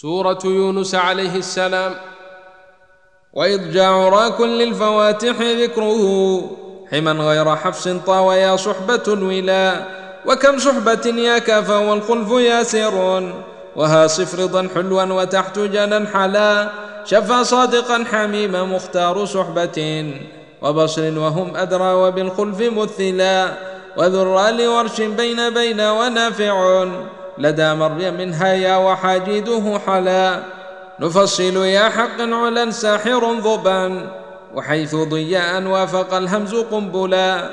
سورة 0.00 0.38
يونس 0.44 0.94
عليه 0.94 1.36
السلام 1.36 1.94
وإذ 3.32 3.72
جاء 3.72 3.92
عراك 3.92 4.40
للفواتح 4.40 5.36
ذكره 5.40 6.02
حما 6.90 7.12
غير 7.12 7.56
حفص 7.56 7.88
طاويا 7.88 8.56
صحبة 8.56 9.06
ولا 9.08 9.86
وكم 10.26 10.58
صحبة 10.58 11.06
يا 11.06 11.38
كافى 11.38 11.72
والخلف 11.72 12.30
ياسر 12.30 12.94
وها 13.76 14.06
صفرضا 14.06 14.68
حلوا 14.74 15.02
وتحت 15.02 15.58
جنا 15.58 16.06
حلا 16.14 16.70
شفى 17.04 17.44
صادقا 17.44 18.04
حميما 18.12 18.64
مختار 18.64 19.24
صحبة 19.24 20.04
وبصر 20.62 21.18
وهم 21.18 21.56
أدرى 21.56 21.92
وبالخلف 21.92 22.60
مثلا 22.60 23.52
وذرى 23.96 24.52
لورش 24.52 25.00
بين 25.00 25.50
بين 25.50 25.80
ونافع. 25.80 26.86
لدى 27.40 27.74
مريم 27.74 28.32
هيا 28.32 28.76
وحاجده 28.76 29.80
حلا. 29.86 30.42
نفصل 31.00 31.56
يا 31.56 31.88
حق 31.88 32.20
علا 32.20 32.70
ساحر 32.70 33.40
ضبا 33.40 34.08
وحيث 34.54 34.94
ضياء 34.94 35.62
وافق 35.62 36.14
الهمز 36.14 36.54
قنبلا. 36.54 37.50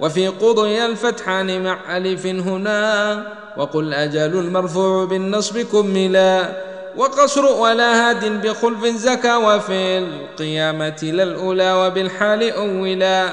وفي 0.00 0.28
قضي 0.28 0.86
الفتحان 0.86 1.64
مع 1.64 1.96
ألف 1.96 2.26
هنا 2.26 3.22
وقل 3.56 3.94
أجل 3.94 4.38
المرفوع 4.38 5.04
بالنصب 5.04 5.58
كملا. 5.58 6.48
وقصر 6.96 7.44
ولا 7.44 8.10
هاد 8.10 8.46
بخلف 8.46 8.84
زكى 8.84 9.34
وفي 9.34 9.98
القيامة 9.98 10.98
للأولى 11.02 11.72
وبالحال 11.72 12.52
أولا. 12.52 13.28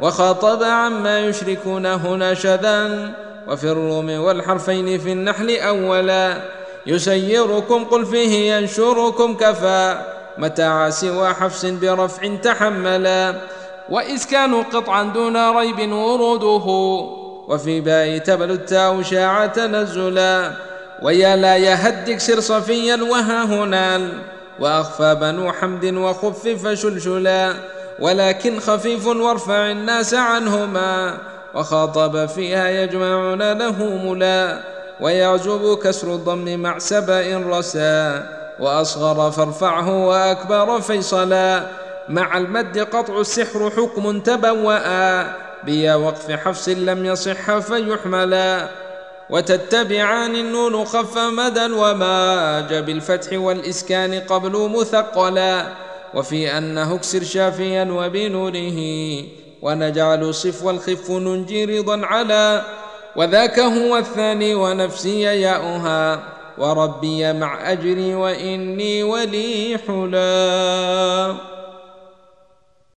وخاطب 0.00 0.62
عما 0.62 1.18
يشركون 1.18 1.86
هنا 1.86 2.34
شذا. 2.34 3.12
وفي 3.48 3.64
الروم 3.64 4.10
والحرفين 4.10 4.98
في 4.98 5.12
النحل 5.12 5.56
أولا. 5.56 6.42
يسيركم 6.86 7.84
قل 7.84 8.06
فيه 8.06 8.52
ينشركم 8.52 9.34
كفى. 9.34 10.00
متاع 10.38 10.90
سوى 10.90 11.34
حفص 11.34 11.64
برفع 11.64 12.36
تحملا. 12.42 13.34
وإسكان 13.88 14.62
قطعا 14.62 15.02
دون 15.02 15.56
ريب 15.56 15.92
وروده. 15.92 16.66
وفي 17.48 17.80
باء 17.80 18.18
تبل 18.18 18.50
التاء 18.50 19.02
شاع 19.02 19.46
تنزلا. 19.46 20.52
ويا 21.02 21.36
لا 21.36 21.56
يهدك 21.56 22.20
سر 22.20 22.40
صفيا 22.40 22.96
وها 23.10 23.44
هنا. 23.44 24.08
وأخفى 24.60 25.14
بنو 25.14 25.52
حمد 25.52 25.84
وخفف 25.84 26.68
شلشلا. 26.68 27.54
ولكن 28.00 28.60
خفيف 28.60 29.06
وارفع 29.06 29.70
الناس 29.70 30.14
عنهما. 30.14 31.18
وخاطب 31.54 32.26
فيها 32.26 32.68
يجمعون 32.68 33.52
له 33.52 33.82
ملا 33.82 34.60
ويعجب 35.00 35.78
كسر 35.82 36.14
الضم 36.14 36.58
مع 36.60 36.78
سبأ 36.78 37.42
رسا 37.46 38.28
وأصغر 38.60 39.30
فارفعه 39.30 40.06
وأكبر 40.06 40.80
فيصلا 40.80 41.62
مع 42.08 42.38
المد 42.38 42.78
قطع 42.78 43.20
السحر 43.20 43.70
حكم 43.70 44.20
تبوأ 44.20 45.22
بيا 45.64 45.94
وقف 45.94 46.30
حفص 46.30 46.68
لم 46.68 47.04
يصح 47.04 47.58
فيحملا 47.58 48.68
وتتبعان 49.30 50.34
النون 50.34 50.84
خف 50.84 51.18
مدى 51.18 51.72
وماج 51.72 52.74
بالفتح 52.74 53.38
والإسكان 53.38 54.20
قبل 54.20 54.70
مثقلا 54.78 55.66
وفي 56.14 56.58
أنه 56.58 56.94
اكسر 56.94 57.22
شافيا 57.22 57.84
وبنوره 57.84 58.78
ونجعل 59.62 60.34
صف 60.34 60.64
والخف 60.64 61.10
ننجي 61.10 61.64
رضا 61.64 62.06
على 62.06 62.62
وذاك 63.16 63.58
هو 63.60 63.96
الثاني 63.96 64.54
ونفسي 64.54 65.22
ياؤها. 65.22 66.22
وربي 66.58 67.32
مع 67.32 67.72
أجري 67.72 68.14
وإني 68.14 69.02
ولي 69.02 69.78
حلا. 69.88 71.57